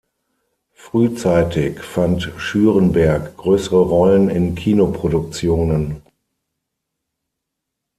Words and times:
Frühzeitig 0.73 1.79
fand 1.81 2.33
Schürenberg 2.37 3.37
größere 3.37 3.81
Rollen 3.81 4.29
in 4.29 4.55
Kinoproduktionen. 4.55 6.01